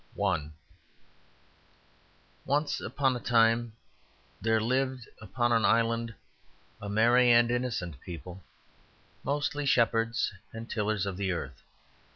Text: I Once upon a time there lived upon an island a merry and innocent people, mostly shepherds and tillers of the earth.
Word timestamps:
I 0.19 0.49
Once 2.43 2.81
upon 2.81 3.15
a 3.15 3.19
time 3.19 3.73
there 4.41 4.59
lived 4.59 5.07
upon 5.21 5.51
an 5.51 5.63
island 5.63 6.15
a 6.81 6.89
merry 6.89 7.31
and 7.31 7.51
innocent 7.51 8.01
people, 8.03 8.43
mostly 9.23 9.63
shepherds 9.67 10.33
and 10.51 10.67
tillers 10.67 11.05
of 11.05 11.17
the 11.17 11.31
earth. 11.33 11.61